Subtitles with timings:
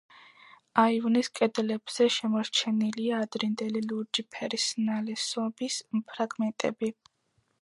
[0.83, 5.81] აივნის კედლებზე შემორჩენილია ადრინდელი ლურჯი ფერის ნალესობის
[6.13, 6.93] ფრაგმენტები.